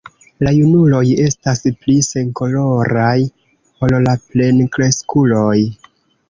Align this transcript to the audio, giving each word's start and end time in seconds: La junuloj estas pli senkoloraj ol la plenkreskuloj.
La 0.45 0.51
junuloj 0.53 1.01
estas 1.25 1.61
pli 1.83 1.97
senkoloraj 2.07 3.13
ol 3.89 3.95
la 4.07 4.17
plenkreskuloj. 4.33 5.55